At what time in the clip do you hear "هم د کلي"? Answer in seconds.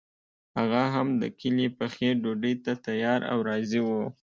0.93-1.67